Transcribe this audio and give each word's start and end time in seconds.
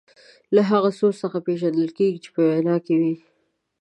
له 0.55 0.61
هغه 0.69 0.89
سوز 0.99 1.15
څخه 1.23 1.37
پېژندل 1.47 1.89
کیږي 1.97 2.19
چې 2.23 2.29
په 2.35 2.41
وینا 2.49 2.75
کې 2.85 2.95
وي. 3.01 3.15